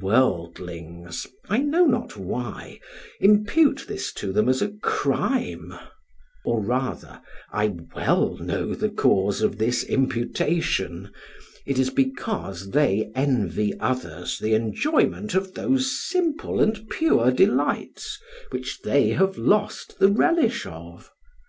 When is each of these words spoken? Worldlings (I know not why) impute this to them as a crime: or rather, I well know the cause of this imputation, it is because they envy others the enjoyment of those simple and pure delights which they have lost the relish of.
Worldlings 0.00 1.26
(I 1.50 1.58
know 1.58 1.84
not 1.84 2.16
why) 2.16 2.78
impute 3.18 3.86
this 3.88 4.12
to 4.12 4.32
them 4.32 4.48
as 4.48 4.62
a 4.62 4.68
crime: 4.80 5.74
or 6.44 6.62
rather, 6.62 7.20
I 7.52 7.74
well 7.96 8.36
know 8.36 8.76
the 8.76 8.90
cause 8.90 9.42
of 9.42 9.58
this 9.58 9.82
imputation, 9.82 11.10
it 11.66 11.80
is 11.80 11.90
because 11.90 12.70
they 12.70 13.10
envy 13.16 13.74
others 13.80 14.38
the 14.38 14.54
enjoyment 14.54 15.34
of 15.34 15.54
those 15.54 16.00
simple 16.08 16.60
and 16.60 16.88
pure 16.88 17.32
delights 17.32 18.20
which 18.50 18.82
they 18.82 19.08
have 19.08 19.36
lost 19.36 19.98
the 19.98 20.12
relish 20.12 20.64
of. 20.64 21.10